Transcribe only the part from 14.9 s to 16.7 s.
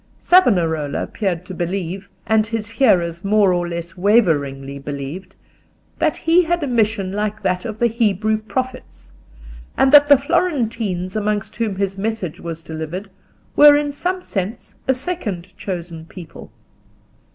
second chosen people.